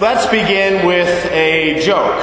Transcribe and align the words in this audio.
Let's 0.00 0.26
begin 0.26 0.86
with 0.86 1.26
a 1.32 1.82
joke. 1.84 2.22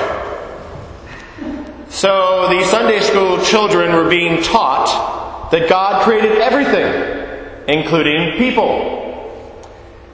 So, 1.90 2.48
the 2.48 2.64
Sunday 2.68 3.02
school 3.02 3.44
children 3.44 3.92
were 3.92 4.08
being 4.08 4.42
taught 4.42 5.50
that 5.52 5.68
God 5.68 6.06
created 6.06 6.38
everything, 6.38 7.68
including 7.68 8.38
people. 8.38 9.68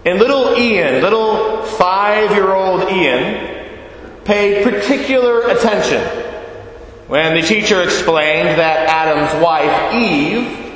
And 0.05 0.18
little 0.18 0.57
Ian, 0.57 1.04
little 1.04 1.61
five 1.61 2.32
year 2.32 2.52
old 2.52 2.89
Ian, 2.89 3.68
paid 4.25 4.64
particular 4.64 5.41
attention 5.41 6.02
when 7.05 7.39
the 7.39 7.46
teacher 7.46 7.84
explained 7.84 8.57
that 8.57 8.89
Adam's 8.89 9.39
wife, 9.43 9.93
Eve, 9.93 10.73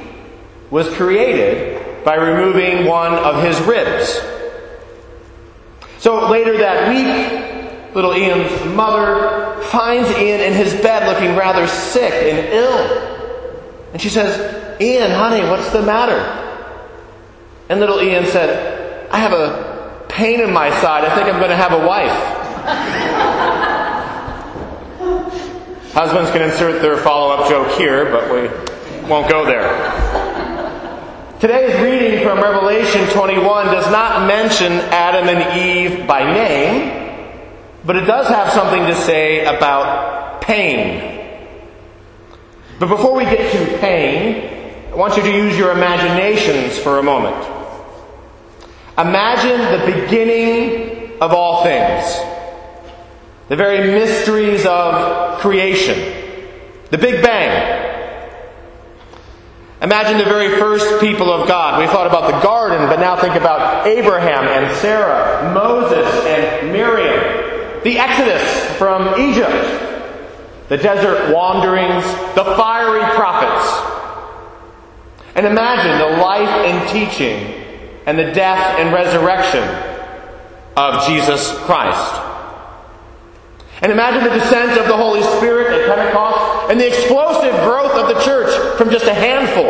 was 0.69 0.87
created 0.93 2.05
by 2.05 2.13
removing 2.13 2.85
one 2.85 3.15
of 3.15 3.41
his 3.41 3.59
ribs. 3.61 4.21
So 6.05 6.29
later 6.29 6.55
that 6.59 6.87
week, 6.93 7.95
little 7.95 8.15
Ian's 8.15 8.63
mother 8.75 9.59
finds 9.63 10.07
Ian 10.11 10.39
in 10.39 10.53
his 10.53 10.71
bed 10.75 11.11
looking 11.11 11.35
rather 11.35 11.65
sick 11.65 12.13
and 12.13 12.47
ill. 12.53 12.77
And 13.91 13.99
she 13.99 14.09
says, 14.09 14.79
Ian, 14.79 15.09
honey, 15.09 15.41
what's 15.49 15.71
the 15.71 15.81
matter? 15.81 16.19
And 17.69 17.79
little 17.79 17.99
Ian 17.99 18.27
said, 18.27 19.09
I 19.09 19.17
have 19.17 19.33
a 19.33 20.05
pain 20.07 20.41
in 20.41 20.53
my 20.53 20.69
side. 20.79 21.05
I 21.05 21.15
think 21.15 21.27
I'm 21.27 21.39
going 21.39 21.49
to 21.49 21.55
have 21.55 21.71
a 21.71 21.87
wife. 21.87 22.11
Husbands 25.93 26.29
can 26.29 26.43
insert 26.43 26.83
their 26.83 26.97
follow 26.97 27.33
up 27.33 27.49
joke 27.49 27.71
here, 27.79 28.11
but 28.11 28.31
we 28.31 28.41
won't 29.09 29.27
go 29.27 29.43
there. 29.43 30.34
Today's 31.45 31.79
reading 31.79 32.23
from 32.23 32.39
Revelation 32.39 33.07
21 33.09 33.67
does 33.67 33.85
not 33.91 34.27
mention 34.27 34.71
Adam 34.89 35.29
and 35.29 35.55
Eve 35.55 36.07
by 36.07 36.23
name, 36.23 37.21
but 37.85 37.95
it 37.95 38.07
does 38.07 38.27
have 38.29 38.51
something 38.51 38.87
to 38.87 38.95
say 38.95 39.45
about 39.45 40.41
pain. 40.41 41.23
But 42.79 42.89
before 42.89 43.13
we 43.13 43.25
get 43.25 43.51
to 43.51 43.77
pain, 43.77 44.89
I 44.91 44.95
want 44.95 45.17
you 45.17 45.21
to 45.21 45.31
use 45.31 45.55
your 45.55 45.71
imaginations 45.71 46.79
for 46.79 46.97
a 46.97 47.03
moment. 47.03 47.37
Imagine 48.97 49.79
the 49.79 49.85
beginning 49.85 51.21
of 51.21 51.31
all 51.31 51.63
things, 51.63 52.17
the 53.49 53.55
very 53.55 53.91
mysteries 53.91 54.65
of 54.65 55.37
creation, 55.41 56.11
the 56.89 56.97
Big 56.97 57.21
Bang. 57.21 57.84
Imagine 59.85 60.17
the 60.17 60.23
very 60.23 60.49
first 60.57 60.99
people 60.99 61.31
of 61.31 61.47
God. 61.47 61.79
We 61.79 61.85
thought 61.85 62.07
about 62.07 62.31
the 62.31 62.39
garden, 62.41 62.89
but 62.89 62.99
now 62.99 63.15
think 63.15 63.35
about 63.35 63.85
Abraham 63.85 64.45
and 64.45 64.75
Sarah, 64.77 65.53
Moses 65.53 66.07
and 66.25 66.71
Miriam, 66.71 67.83
the 67.83 67.99
Exodus 67.99 68.77
from 68.79 69.21
Egypt, 69.21 69.53
the 70.69 70.77
desert 70.77 71.31
wanderings, 71.31 72.03
the 72.33 72.43
fiery 72.57 73.03
prophets. 73.13 73.69
And 75.35 75.45
imagine 75.45 75.99
the 75.99 76.17
life 76.17 76.49
and 76.49 76.89
teaching 76.89 77.53
and 78.07 78.17
the 78.17 78.31
death 78.31 78.79
and 78.79 78.91
resurrection 78.91 79.63
of 80.75 81.05
Jesus 81.05 81.55
Christ. 81.59 82.21
And 83.83 83.91
imagine 83.91 84.23
the 84.23 84.39
descent 84.39 84.79
of 84.79 84.87
the 84.87 84.97
Holy 84.97 85.21
Spirit 85.37 85.79
at 85.79 85.95
Pentecost 85.95 86.34
and 86.75 86.81
the 86.81 86.87
explosive 86.89 87.53
growth 87.63 87.93
of 87.93 88.13
the 88.13 88.21
church 88.21 88.77
from 88.77 88.89
just 88.89 89.05
a 89.05 89.13
handful 89.13 89.63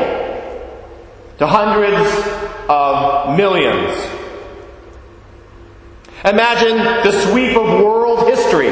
to 1.38 1.46
hundreds 1.46 2.10
of 2.68 3.38
millions. 3.38 3.94
Imagine 6.26 6.78
the 6.80 7.12
sweep 7.30 7.56
of 7.56 7.80
world 7.84 8.28
history 8.28 8.72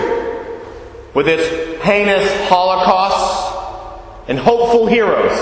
with 1.13 1.27
its 1.27 1.79
heinous 1.83 2.27
holocausts 2.49 4.25
and 4.27 4.39
hopeful 4.39 4.87
heroes. 4.87 5.37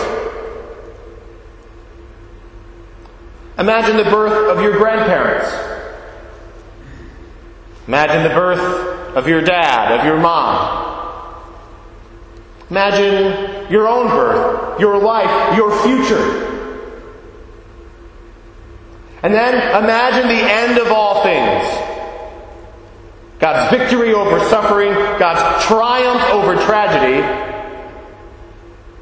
Imagine 3.57 3.95
the 3.95 4.03
birth 4.03 4.49
of 4.49 4.61
your 4.61 4.73
grandparents. 4.77 5.49
Imagine 7.87 8.23
the 8.23 8.35
birth 8.35 9.15
of 9.15 9.29
your 9.29 9.39
dad, 9.39 9.97
of 9.97 10.05
your 10.05 10.19
mom. 10.19 10.80
Imagine 12.71 13.69
your 13.69 13.85
own 13.85 14.07
birth, 14.07 14.79
your 14.79 14.97
life, 14.97 15.57
your 15.57 15.77
future. 15.83 16.47
And 19.21 19.33
then 19.33 19.53
imagine 19.83 20.29
the 20.29 20.41
end 20.41 20.77
of 20.79 20.87
all 20.89 21.21
things. 21.21 21.65
God's 23.39 23.77
victory 23.77 24.13
over 24.13 24.39
suffering, 24.47 24.93
God's 25.19 25.65
triumph 25.65 26.23
over 26.31 26.55
tragedy. 26.63 27.21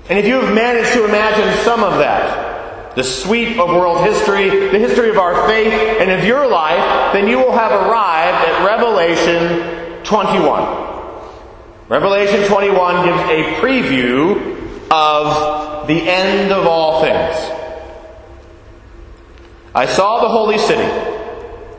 And 0.09 0.18
if 0.18 0.25
you 0.25 0.41
have 0.41 0.51
managed 0.51 0.91
to 0.94 1.06
imagine 1.06 1.63
some 1.63 1.84
of 1.84 2.00
that, 2.00 2.96
the 2.96 3.03
sweep 3.03 3.59
of 3.59 3.69
world 3.69 4.03
history, 4.03 4.50
the 4.50 4.80
history 4.80 5.12
of 5.12 5.19
our 5.19 5.47
faith, 5.47 5.74
and 6.01 6.09
of 6.09 6.25
your 6.25 6.47
life, 6.47 7.13
then 7.13 7.28
you 7.28 7.38
will 7.38 7.51
have 7.51 7.72
arrived 7.72 8.47
at 8.47 8.66
Revelation 8.66 10.03
21. 10.06 10.88
Revelation 11.89 12.47
21 12.47 13.03
gives 13.03 13.19
a 13.31 13.59
preview 13.59 14.55
of 14.91 15.88
the 15.88 16.07
end 16.07 16.51
of 16.51 16.67
all 16.67 17.01
things. 17.01 17.35
I 19.73 19.88
saw 19.88 20.22
the 20.22 20.29
holy 20.29 20.59
city, 20.59 20.88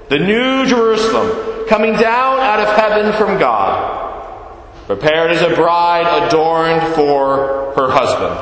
the 0.08 0.18
new 0.18 0.66
Jerusalem, 0.66 1.68
coming 1.68 1.92
down 1.92 2.40
out 2.40 2.58
of 2.58 2.74
heaven 2.74 3.12
from 3.12 3.38
God, 3.38 4.58
prepared 4.86 5.30
as 5.30 5.42
a 5.42 5.54
bride 5.54 6.26
adorned 6.26 6.82
for 6.96 7.72
her 7.76 7.88
husband. 7.92 8.34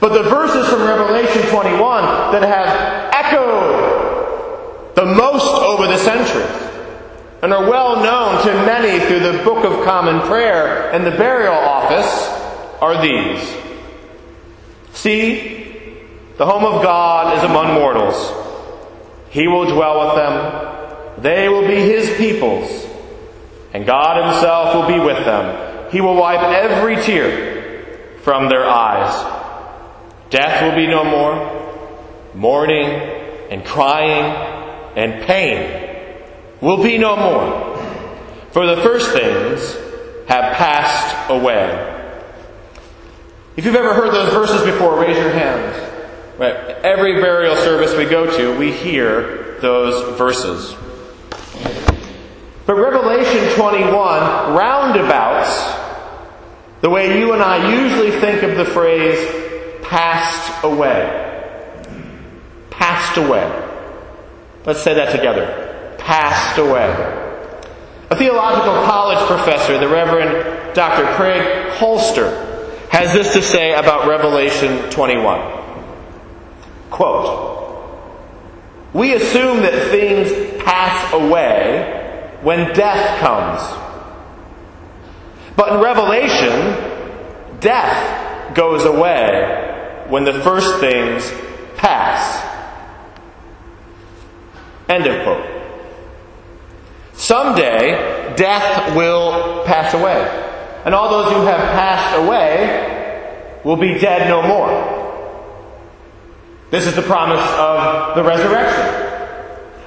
But 0.00 0.12
the 0.22 0.28
verses 0.28 0.68
from 0.68 0.82
Revelation 0.82 1.48
21 1.48 2.04
that 2.32 2.42
have 2.42 3.14
echoed 3.14 4.94
the 4.96 5.06
most 5.06 5.46
over 5.46 5.86
the 5.86 5.96
centuries 5.96 6.65
and 7.42 7.52
are 7.52 7.68
well 7.68 8.02
known 8.02 8.42
to 8.44 8.52
many 8.66 9.04
through 9.04 9.20
the 9.20 9.44
Book 9.44 9.64
of 9.64 9.84
Common 9.84 10.20
Prayer 10.26 10.90
and 10.92 11.04
the 11.04 11.10
burial 11.10 11.54
office 11.54 12.28
are 12.80 13.00
these. 13.02 13.56
See, 14.94 15.98
the 16.38 16.46
home 16.46 16.64
of 16.64 16.82
God 16.82 17.36
is 17.36 17.44
among 17.44 17.74
mortals. 17.74 18.16
He 19.30 19.46
will 19.46 19.66
dwell 19.66 20.06
with 20.06 20.16
them. 20.16 21.22
They 21.22 21.48
will 21.48 21.66
be 21.66 21.76
his 21.76 22.16
peoples. 22.16 22.86
And 23.74 23.84
God 23.84 24.32
himself 24.32 24.74
will 24.74 24.88
be 24.88 24.98
with 24.98 25.24
them. 25.24 25.90
He 25.92 26.00
will 26.00 26.14
wipe 26.14 26.40
every 26.40 26.96
tear 27.02 28.18
from 28.22 28.48
their 28.48 28.64
eyes. 28.64 29.14
Death 30.30 30.62
will 30.62 30.74
be 30.74 30.86
no 30.86 31.04
more. 31.04 32.32
Mourning 32.34 32.86
and 33.50 33.64
crying 33.64 34.24
and 34.96 35.26
pain 35.26 35.85
will 36.60 36.82
be 36.82 36.98
no 36.98 37.16
more, 37.16 37.76
for 38.50 38.66
the 38.66 38.82
first 38.82 39.12
things 39.12 39.76
have 40.28 40.54
passed 40.54 41.30
away. 41.30 41.92
If 43.56 43.64
you've 43.64 43.76
ever 43.76 43.94
heard 43.94 44.12
those 44.12 44.32
verses 44.32 44.62
before, 44.64 45.00
raise 45.00 45.16
your 45.16 45.30
hand. 45.30 45.92
Right. 46.38 46.54
Every 46.54 47.20
burial 47.20 47.56
service 47.56 47.96
we 47.96 48.04
go 48.04 48.26
to, 48.36 48.58
we 48.58 48.72
hear 48.72 49.58
those 49.60 50.18
verses. 50.18 50.74
But 52.66 52.74
Revelation 52.74 53.54
21 53.54 53.92
roundabouts 54.54 55.84
the 56.82 56.90
way 56.90 57.18
you 57.18 57.32
and 57.32 57.42
I 57.42 57.72
usually 57.72 58.10
think 58.10 58.42
of 58.42 58.56
the 58.56 58.64
phrase 58.64 59.18
passed 59.82 60.64
away. 60.64 61.22
Passed 62.70 63.16
away. 63.16 63.50
Let's 64.66 64.82
say 64.82 64.94
that 64.94 65.12
together 65.16 65.65
passed 66.06 66.56
away. 66.56 66.88
A 68.10 68.16
theological 68.16 68.74
college 68.84 69.18
professor, 69.26 69.76
the 69.78 69.88
Reverend 69.88 70.72
Dr. 70.74 71.04
Craig 71.16 71.72
Koester, 71.72 72.88
has 72.88 73.12
this 73.12 73.32
to 73.32 73.42
say 73.42 73.74
about 73.74 74.06
Revelation 74.06 74.88
21. 74.90 75.40
Quote, 76.90 77.90
We 78.94 79.14
assume 79.14 79.62
that 79.62 79.90
things 79.90 80.62
pass 80.62 81.12
away 81.12 82.38
when 82.42 82.72
death 82.72 83.18
comes. 83.18 83.60
But 85.56 85.72
in 85.72 85.80
Revelation, 85.80 87.58
death 87.58 88.54
goes 88.54 88.84
away 88.84 90.04
when 90.08 90.22
the 90.22 90.34
first 90.42 90.78
things 90.78 91.28
pass. 91.76 92.44
End 94.88 95.04
of 95.08 95.24
quote. 95.24 95.55
Someday, 97.16 98.34
death 98.36 98.94
will 98.94 99.64
pass 99.64 99.94
away. 99.94 100.44
And 100.84 100.94
all 100.94 101.08
those 101.10 101.32
who 101.32 101.40
have 101.42 101.60
passed 101.72 102.16
away 102.16 103.60
will 103.64 103.76
be 103.76 103.98
dead 103.98 104.28
no 104.28 104.42
more. 104.42 104.94
This 106.70 106.86
is 106.86 106.94
the 106.94 107.02
promise 107.02 107.44
of 107.58 108.16
the 108.16 108.22
resurrection. 108.22 109.06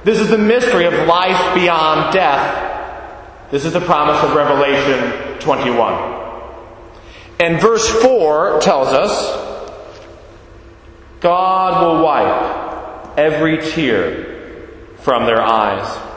This 0.02 0.18
is 0.18 0.28
the 0.28 0.38
mystery 0.38 0.86
of 0.86 0.92
life 1.06 1.54
beyond 1.54 2.12
death. 2.12 3.50
This 3.50 3.64
is 3.64 3.72
the 3.72 3.80
promise 3.80 4.22
of 4.22 4.34
Revelation 4.34 5.38
21. 5.40 6.20
And 7.38 7.60
verse 7.60 7.88
4 8.02 8.60
tells 8.60 8.88
us 8.88 9.50
God 11.20 11.82
will 11.82 12.02
wipe 12.02 13.18
every 13.18 13.58
tear 13.58 14.86
from 14.98 15.26
their 15.26 15.40
eyes. 15.40 16.09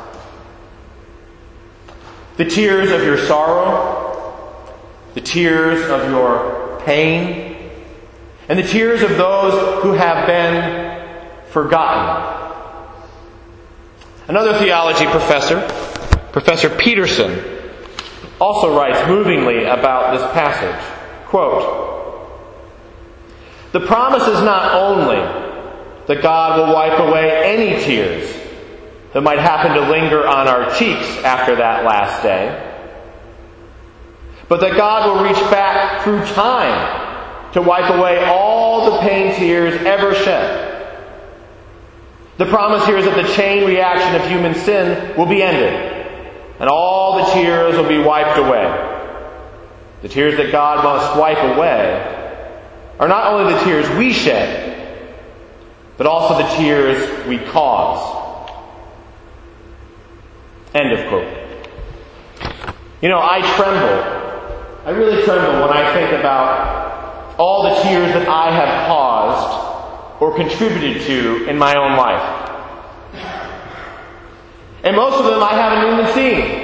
The 2.38 2.46
tears 2.46 2.92
of 2.92 3.04
your 3.04 3.18
sorrow, 3.18 4.74
the 5.14 5.22
tears 5.22 5.88
of 5.90 6.10
your 6.10 6.82
pain, 6.84 7.72
and 8.50 8.58
the 8.58 8.64
tears 8.64 9.02
of 9.04 9.12
those 9.18 9.84
who 9.84 9.94
have 9.94 10.26
been 10.26 11.02
forgotten. 11.50 12.34
Another 14.28 14.58
theology 14.58 15.06
professor, 15.06 15.62
Professor 16.32 16.70
Peterson, 16.70 17.40
also 18.42 18.76
writes 18.76 19.08
movingly 19.08 19.66
about 19.66 20.18
this 20.18 20.24
passage. 20.34 20.84
Quote, 21.28 21.82
the 23.74 23.80
promise 23.80 24.24
is 24.28 24.42
not 24.42 24.74
only 24.74 25.18
that 26.08 26.22
God 26.22 26.60
will 26.60 26.74
wipe 26.74 27.00
away 27.00 27.44
any 27.44 27.84
tears 27.84 28.43
that 29.14 29.22
might 29.22 29.40
happen 29.40 29.74
to 29.74 29.90
linger 29.90 30.28
on 30.28 30.48
our 30.48 30.74
cheeks 30.76 31.08
after 31.24 31.56
that 31.56 31.86
last 31.86 32.24
day, 32.24 32.72
but 34.50 34.60
that 34.62 34.76
God 34.76 35.08
will 35.08 35.24
reach 35.24 35.42
back 35.52 36.04
through 36.04 36.26
time 36.34 37.52
to 37.54 37.62
wipe 37.62 37.90
away 37.94 38.24
all 38.26 38.92
the 38.92 39.00
pain 39.00 39.34
tears 39.36 39.80
ever 39.84 40.16
shed. 40.16 40.72
The 42.38 42.46
promise 42.48 42.86
here 42.88 42.98
is 42.98 43.06
that 43.06 43.16
the 43.16 43.32
chain 43.34 43.68
reaction 43.68 44.20
of 44.20 44.28
human 44.28 44.56
sin 44.56 45.16
will 45.16 45.28
be 45.28 45.44
ended, 45.44 45.74
and 46.60 46.68
all 46.68 47.24
the 47.24 47.34
tears 47.34 47.78
will 47.78 47.88
be 47.88 48.00
wiped 48.00 48.40
away. 48.40 48.90
The 50.02 50.10
tears 50.10 50.36
that 50.38 50.52
God 50.52 50.84
must 50.84 51.20
wipe 51.20 51.38
away 51.56 52.10
are 53.00 53.08
not 53.08 53.32
only 53.32 53.54
the 53.54 53.60
tears 53.64 53.88
we 53.98 54.12
shed, 54.12 54.72
but 55.98 56.08
also 56.08 56.42
the 56.42 56.50
tears 56.58 57.28
we 57.28 57.38
cause. 57.38 58.23
End 60.74 60.92
of 60.92 61.08
quote. 61.08 61.28
You 63.02 63.10
know, 63.10 63.20
I 63.20 63.42
tremble. 63.56 64.24
I 64.86 64.90
really 64.90 65.24
tremble 65.24 65.68
when 65.68 65.78
I 65.78 65.94
think 65.94 66.20
about 66.20 67.36
all 67.38 67.64
the 67.64 67.82
tears 67.84 68.14
that 68.14 68.28
I 68.28 68.52
have 68.52 68.88
caused 68.88 70.22
or 70.22 70.36
contributed 70.36 71.02
to 71.04 71.48
in 71.50 71.58
my 71.58 71.76
own 71.76 71.98
life. 71.98 72.44
And 74.84 74.96
most 74.96 75.20
of 75.20 75.26
them 75.26 75.42
I 75.42 75.54
haven't 75.54 75.94
even 75.94 76.14
seen 76.14 76.64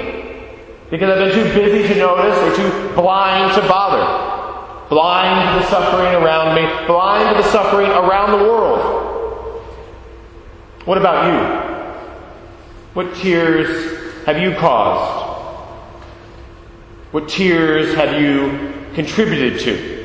because 0.90 1.08
I've 1.08 1.18
been 1.18 1.34
too 1.34 1.54
busy 1.54 1.94
to 1.94 2.00
notice 2.00 2.36
or 2.38 2.56
too 2.56 2.94
blind 2.94 3.54
to 3.54 3.60
bother. 3.68 4.88
Blind 4.88 5.56
to 5.56 5.64
the 5.64 5.70
suffering 5.70 6.14
around 6.20 6.56
me, 6.56 6.86
blind 6.86 7.36
to 7.36 7.42
the 7.42 7.48
suffering 7.50 7.90
around 7.90 8.32
the 8.38 8.44
world. 8.44 9.62
What 10.84 10.98
about 10.98 11.26
you? 11.26 11.70
What 12.94 13.14
tears 13.14 13.89
have 14.26 14.38
you 14.38 14.54
caused? 14.56 15.30
What 17.12 17.28
tears 17.28 17.94
have 17.94 18.20
you 18.20 18.72
contributed 18.94 19.60
to? 19.60 20.00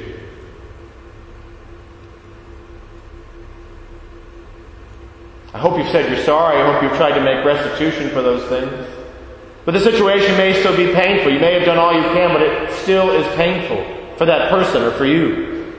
I 5.54 5.58
hope 5.58 5.78
you've 5.78 5.90
said 5.90 6.12
you're 6.12 6.26
sorry. 6.26 6.62
I 6.62 6.72
hope 6.72 6.84
you've 6.84 6.98
tried 6.98 7.14
to 7.14 7.24
make 7.24 7.46
restitution 7.46 8.10
for 8.10 8.22
those 8.22 8.48
things. 8.50 8.88
But 9.64 9.74
the 9.74 9.80
situation 9.80 10.36
may 10.38 10.60
still 10.60 10.76
be 10.76 10.94
painful. 10.94 11.32
You 11.32 11.40
may 11.40 11.54
have 11.54 11.66
done 11.66 11.78
all 11.78 11.94
you 11.94 12.04
can, 12.14 12.34
but 12.34 12.42
it 12.42 12.72
still 12.74 13.12
is 13.12 13.26
painful 13.36 14.16
for 14.18 14.26
that 14.26 14.50
person 14.50 14.84
or 14.84 14.92
for 14.92 15.06
you. 15.06 15.74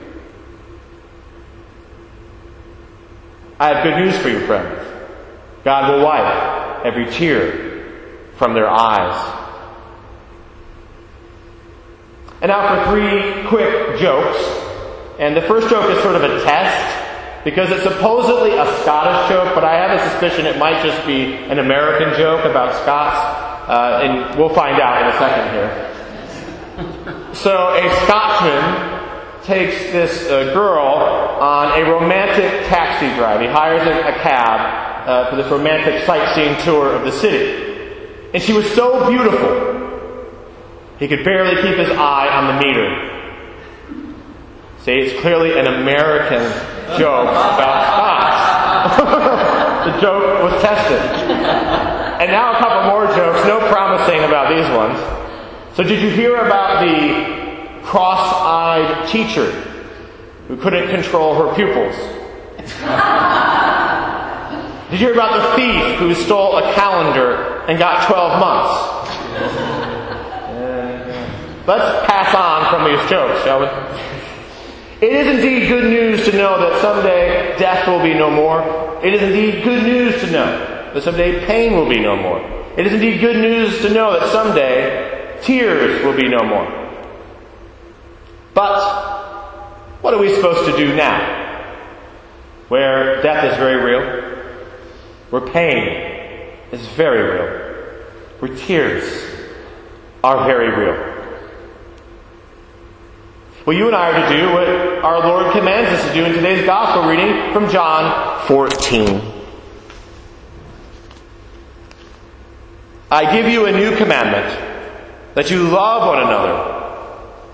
I 3.59 3.69
have 3.69 3.83
good 3.83 3.97
news 3.97 4.17
for 4.19 4.29
you, 4.29 4.45
friends. 4.45 4.83
God 5.63 5.91
will 5.91 6.03
wipe 6.03 6.85
every 6.85 7.11
tear 7.11 7.66
from 8.37 8.53
their 8.53 8.69
eyes. 8.69 9.45
And 12.41 12.49
now 12.49 12.85
for 12.85 12.91
three 12.91 13.47
quick 13.47 13.99
jokes. 13.99 14.37
And 15.19 15.35
the 15.35 15.41
first 15.41 15.69
joke 15.69 15.89
is 15.89 16.01
sort 16.03 16.15
of 16.15 16.23
a 16.23 16.43
test 16.43 17.43
because 17.43 17.71
it's 17.71 17.83
supposedly 17.83 18.51
a 18.51 18.65
Scottish 18.81 19.29
joke, 19.29 19.55
but 19.55 19.63
I 19.63 19.73
have 19.75 19.99
a 19.99 20.09
suspicion 20.11 20.45
it 20.45 20.59
might 20.59 20.83
just 20.83 21.05
be 21.07 21.33
an 21.33 21.59
American 21.59 22.13
joke 22.17 22.45
about 22.45 22.75
Scots, 22.83 23.69
uh, 23.69 24.01
and 24.03 24.37
we'll 24.37 24.53
find 24.53 24.79
out 24.79 25.01
in 25.01 25.07
a 25.07 25.17
second 25.17 25.49
here. 25.53 27.33
so 27.33 27.73
a 27.73 27.89
Scotsman 28.05 28.97
takes 29.43 29.91
this 29.91 30.29
uh, 30.29 30.53
girl 30.53 30.83
on 31.39 31.79
a 31.79 31.89
romantic 31.89 32.67
taxi 32.67 33.07
drive. 33.15 33.41
He 33.41 33.47
hires 33.47 33.87
a, 33.87 34.09
a 34.09 34.19
cab 34.21 35.07
uh, 35.07 35.29
for 35.29 35.37
this 35.37 35.49
romantic 35.49 36.05
sightseeing 36.05 36.61
tour 36.63 36.93
of 36.93 37.03
the 37.05 37.11
city. 37.11 37.66
And 38.33 38.43
she 38.43 38.53
was 38.53 38.69
so 38.73 39.09
beautiful, 39.09 39.67
he 40.99 41.07
could 41.07 41.23
barely 41.23 41.61
keep 41.61 41.77
his 41.77 41.89
eye 41.91 42.27
on 42.27 42.55
the 42.55 42.67
meter. 42.67 43.13
See, 44.83 44.93
it's 44.93 45.21
clearly 45.21 45.57
an 45.57 45.67
American 45.67 46.43
joke 46.97 47.29
about 47.29 47.83
Scots. 47.93 48.97
the 49.85 50.01
joke 50.01 50.43
was 50.43 50.61
tested. 50.61 51.01
And 52.21 52.31
now 52.31 52.55
a 52.55 52.59
couple 52.59 52.89
more 52.89 53.05
jokes, 53.07 53.45
no 53.45 53.59
promising 53.69 54.23
about 54.23 54.49
these 54.49 54.67
ones. 54.75 54.97
So 55.75 55.83
did 55.83 56.01
you 56.01 56.09
hear 56.09 56.37
about 56.37 56.83
the 56.83 57.83
cross-eyed 57.83 59.07
teacher 59.07 59.51
who 60.47 60.57
couldn't 60.57 60.89
control 60.89 61.35
her 61.35 61.53
pupils? 61.55 61.95
Did 64.89 65.01
you 65.01 65.07
hear 65.07 65.13
about 65.15 65.35
the 65.35 65.55
thief 65.57 65.99
who 65.99 66.13
stole 66.13 66.57
a 66.57 66.73
calendar 66.73 67.65
and 67.67 67.77
got 67.77 68.07
12 68.07 68.39
months? 68.39 68.97
Let's 71.67 72.07
pass 72.07 72.33
on 72.33 72.69
from 72.69 72.89
these 72.89 73.09
jokes, 73.09 73.43
shall 73.43 73.59
we? 73.59 73.65
It 75.05 75.11
is 75.11 75.27
indeed 75.27 75.67
good 75.67 75.83
news 75.83 76.23
to 76.25 76.37
know 76.37 76.57
that 76.61 76.81
someday 76.81 77.57
death 77.59 77.85
will 77.85 78.01
be 78.01 78.13
no 78.13 78.31
more. 78.31 78.61
It 79.03 79.13
is 79.13 79.21
indeed 79.21 79.65
good 79.65 79.83
news 79.83 80.21
to 80.21 80.31
know 80.31 80.91
that 80.93 81.03
someday 81.03 81.45
pain 81.45 81.73
will 81.73 81.89
be 81.89 81.99
no 81.99 82.15
more. 82.15 82.39
It 82.77 82.87
is 82.87 82.93
indeed 82.93 83.19
good 83.19 83.35
news 83.35 83.81
to 83.81 83.93
know 83.93 84.17
that 84.17 84.31
someday 84.31 85.37
tears 85.41 86.01
will 86.05 86.15
be 86.15 86.29
no 86.29 86.45
more. 86.45 86.65
But 88.53 88.79
what 90.01 90.13
are 90.13 90.19
we 90.19 90.33
supposed 90.33 90.71
to 90.71 90.77
do 90.77 90.95
now? 90.95 91.43
Where 92.69 93.21
death 93.21 93.51
is 93.51 93.57
very 93.57 93.83
real, 93.83 94.36
where 95.29 95.41
pain 95.41 96.57
is 96.71 96.85
very 96.89 97.21
real, 97.21 98.11
where 98.39 98.55
tears 98.55 99.03
are 100.23 100.45
very 100.45 100.69
real. 100.69 101.15
Well, 103.65 103.75
you 103.75 103.87
and 103.87 103.95
I 103.95 104.11
are 104.11 104.29
to 104.29 104.37
do 104.37 104.53
what 104.53 104.67
our 105.03 105.19
Lord 105.27 105.51
commands 105.51 105.89
us 105.89 106.07
to 106.07 106.13
do 106.13 106.23
in 106.23 106.33
today's 106.33 106.65
gospel 106.65 107.09
reading 107.09 107.51
from 107.51 107.69
John 107.69 108.47
14. 108.47 109.33
I 113.11 113.35
give 113.35 113.51
you 113.51 113.65
a 113.65 113.71
new 113.71 113.95
commandment 113.97 115.35
that 115.35 115.51
you 115.51 115.63
love 115.63 116.07
one 116.07 116.19
another 116.19 116.77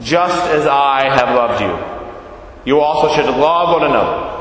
just 0.02 0.50
as 0.50 0.66
I 0.66 1.04
have 1.04 1.36
loved 1.36 1.62
you. 1.62 2.72
You 2.72 2.80
also 2.80 3.16
should 3.16 3.26
love 3.26 3.80
one 3.80 3.90
another. 3.90 4.33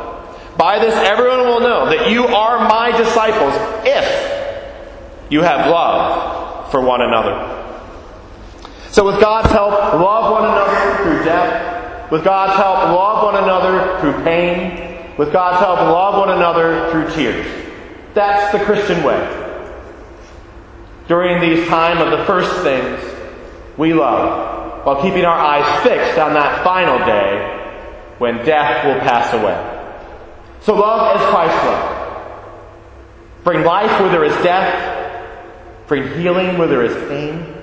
By 0.57 0.79
this, 0.79 0.95
everyone 0.95 1.47
will 1.47 1.61
know 1.61 1.87
that 1.87 2.11
you 2.11 2.27
are 2.27 2.69
my 2.69 2.97
disciples 2.97 3.55
if 3.87 5.31
you 5.31 5.43
have 5.43 5.71
love 5.71 6.71
for 6.71 6.81
one 6.81 7.01
another. 7.01 7.49
So 8.91 9.07
with 9.07 9.21
God's 9.21 9.51
help, 9.51 9.73
love 9.73 10.33
one 10.33 10.45
another 10.45 11.03
through 11.03 11.25
death. 11.25 12.11
With 12.11 12.25
God's 12.25 12.57
help, 12.57 12.77
love 12.95 13.25
one 13.25 13.43
another 13.43 14.01
through 14.01 14.23
pain. 14.25 15.17
With 15.17 15.33
God's 15.33 15.65
help, 15.65 15.79
love 15.79 16.19
one 16.19 16.37
another 16.37 16.91
through 16.91 17.15
tears. 17.15 17.47
That's 18.13 18.53
the 18.53 18.63
Christian 18.65 19.03
way. 19.03 19.39
During 21.09 21.41
these 21.41 21.67
time 21.69 21.99
of 21.99 22.19
the 22.19 22.25
first 22.27 22.63
things, 22.63 23.03
we 23.79 23.95
love, 23.95 24.85
while 24.85 25.01
keeping 25.01 25.25
our 25.25 25.39
eyes 25.39 25.83
fixed 25.83 26.19
on 26.19 26.35
that 26.35 26.63
final 26.63 26.99
day 26.99 27.59
when 28.19 28.45
death 28.45 28.85
will 28.85 29.01
pass 29.01 29.33
away. 29.33 29.72
So 30.65 30.75
love 30.75 31.21
as 31.21 31.27
Christ 31.29 31.65
loved. 31.65 31.99
Bring 33.45 33.65
life 33.65 34.01
where 34.01 34.11
there 34.11 34.25
is 34.25 34.35
death. 34.45 35.89
Bring 35.89 36.21
healing 36.21 36.59
where 36.59 36.69
there 36.69 36.85
is 36.85 36.95
pain. 37.09 37.55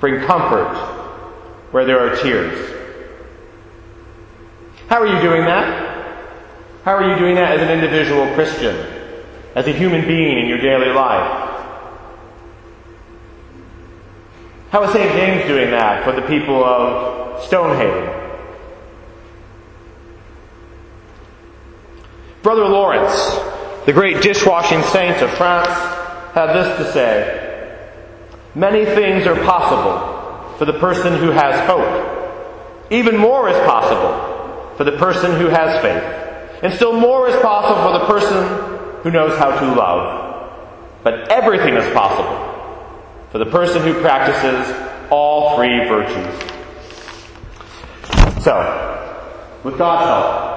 Bring 0.00 0.24
comfort 0.24 0.74
where 1.70 1.84
there 1.84 2.00
are 2.00 2.16
tears. 2.16 2.70
How 4.88 5.00
are 5.00 5.06
you 5.06 5.20
doing 5.20 5.44
that? 5.44 5.90
How 6.84 6.94
are 6.96 7.08
you 7.08 7.18
doing 7.18 7.36
that 7.36 7.58
as 7.58 7.62
an 7.62 7.70
individual 7.70 8.32
Christian? 8.34 9.00
as 9.54 9.66
a 9.66 9.72
human 9.72 10.06
being 10.06 10.38
in 10.38 10.48
your 10.48 10.58
daily 10.58 10.92
life? 10.92 11.50
How 14.70 14.82
is 14.84 14.92
St. 14.92 15.12
James 15.12 15.46
doing 15.46 15.70
that 15.70 16.04
for 16.04 16.12
the 16.12 16.22
people 16.22 16.64
of 16.64 17.44
Stonehaven? 17.44 18.31
Brother 22.42 22.68
Lawrence, 22.68 23.14
the 23.86 23.92
great 23.92 24.20
dishwashing 24.20 24.82
saint 24.84 25.22
of 25.22 25.30
France, 25.34 25.68
had 26.34 26.52
this 26.52 26.78
to 26.78 26.92
say 26.92 27.42
Many 28.54 28.84
things 28.84 29.26
are 29.26 29.36
possible 29.44 30.56
for 30.58 30.66
the 30.66 30.78
person 30.78 31.16
who 31.16 31.30
has 31.30 31.66
hope. 31.66 32.90
Even 32.90 33.16
more 33.16 33.48
is 33.48 33.56
possible 33.66 34.74
for 34.76 34.84
the 34.84 34.92
person 34.98 35.40
who 35.40 35.46
has 35.46 35.80
faith. 35.80 36.62
And 36.62 36.74
still 36.74 36.98
more 36.98 37.28
is 37.28 37.36
possible 37.40 37.82
for 37.82 37.98
the 37.98 38.06
person 38.06 39.02
who 39.02 39.10
knows 39.10 39.38
how 39.38 39.58
to 39.58 39.66
love. 39.74 40.52
But 41.02 41.30
everything 41.30 41.74
is 41.74 41.94
possible 41.94 42.38
for 43.30 43.38
the 43.38 43.46
person 43.46 43.82
who 43.82 44.00
practices 44.00 44.74
all 45.10 45.56
three 45.56 45.78
virtues. 45.88 46.52
So, 48.42 49.60
with 49.64 49.78
God's 49.78 50.04
help, 50.06 50.51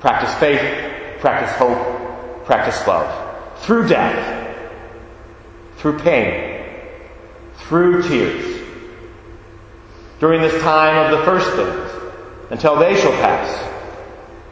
practice 0.00 0.34
faith, 0.36 1.20
practice 1.20 1.54
hope, 1.56 2.44
practice 2.44 2.86
love. 2.86 3.60
Through 3.60 3.88
death, 3.88 4.58
through 5.76 5.98
pain, 6.00 6.64
through 7.56 8.02
tears. 8.02 8.60
During 10.18 10.42
this 10.42 10.60
time 10.62 10.96
of 11.04 11.18
the 11.18 11.24
first 11.24 11.50
things, 11.52 11.90
until 12.50 12.76
they 12.76 12.94
shall 13.00 13.12
pass, 13.12 13.68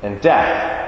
and 0.02 0.20
death 0.20 0.78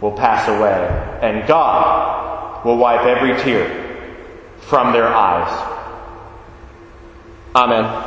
will 0.00 0.12
pass 0.12 0.48
away, 0.48 1.18
and 1.22 1.46
God 1.46 2.64
will 2.64 2.76
wipe 2.76 3.04
every 3.04 3.40
tear 3.42 4.14
from 4.60 4.92
their 4.92 5.08
eyes. 5.08 5.70
Amen. 7.54 8.03